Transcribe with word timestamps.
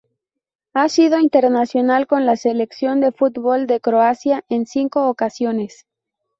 Ha 0.73 0.89
sido 0.89 1.19
internacional 1.19 2.07
con 2.07 2.25
la 2.25 2.35
Selección 2.35 3.01
de 3.01 3.11
fútbol 3.11 3.67
de 3.67 3.79
Croacia 3.79 4.43
en 4.49 4.65
cinco 4.65 5.07
ocasiones. 5.07 5.85